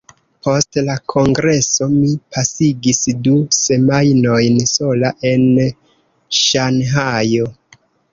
Post 0.45 0.77
la 0.85 0.93
Kongreso, 1.11 1.87
mi 1.97 2.07
pasigis 2.37 3.01
du 3.27 3.33
semajnojn 3.57 4.57
sola 4.71 5.13
en 5.33 5.45
Ŝanhajo. 6.39 7.47